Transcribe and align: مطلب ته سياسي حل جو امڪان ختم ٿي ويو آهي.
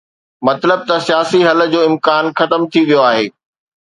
مطلب 0.47 0.79
ته 0.87 0.95
سياسي 1.07 1.39
حل 1.47 1.59
جو 1.73 1.79
امڪان 1.89 2.25
ختم 2.39 2.61
ٿي 2.71 2.81
ويو 2.87 2.99
آهي. 3.11 3.25